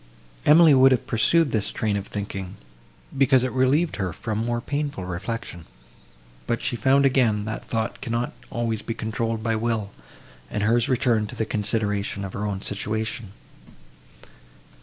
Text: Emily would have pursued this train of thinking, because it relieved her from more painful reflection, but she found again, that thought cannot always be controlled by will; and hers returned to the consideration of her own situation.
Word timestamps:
Emily 0.47 0.73
would 0.73 0.91
have 0.91 1.05
pursued 1.05 1.51
this 1.51 1.69
train 1.69 1.95
of 1.95 2.07
thinking, 2.07 2.55
because 3.15 3.43
it 3.43 3.51
relieved 3.51 3.97
her 3.97 4.11
from 4.11 4.39
more 4.43 4.59
painful 4.59 5.05
reflection, 5.05 5.65
but 6.47 6.59
she 6.59 6.75
found 6.75 7.05
again, 7.05 7.45
that 7.45 7.65
thought 7.67 8.01
cannot 8.01 8.33
always 8.49 8.81
be 8.81 8.95
controlled 8.95 9.43
by 9.43 9.55
will; 9.55 9.91
and 10.49 10.63
hers 10.63 10.89
returned 10.89 11.29
to 11.29 11.35
the 11.35 11.45
consideration 11.45 12.25
of 12.25 12.33
her 12.33 12.47
own 12.47 12.63
situation. 12.63 13.33